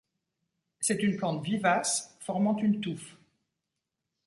[0.79, 3.17] C'est une plante vivace formant une touffe.